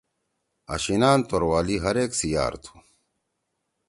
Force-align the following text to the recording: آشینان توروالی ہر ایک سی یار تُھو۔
آشینان 0.73 1.19
توروالی 1.29 1.77
ہر 1.83 1.95
ایک 2.01 2.11
سی 2.19 2.27
یار 2.35 2.53
تُھو۔ 2.63 2.75